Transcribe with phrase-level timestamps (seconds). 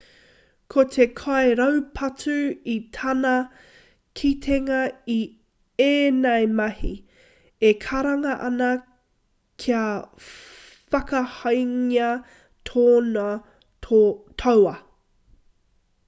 [0.73, 2.37] ko te kairaupatu
[2.75, 3.33] i tāna
[4.21, 4.79] kitenga
[5.17, 5.17] i
[5.89, 6.89] ēnei mahi
[7.73, 8.71] e karanga ana
[9.67, 9.83] kia
[10.17, 12.11] whakakahangia
[12.73, 13.29] tōna
[13.85, 14.75] tauā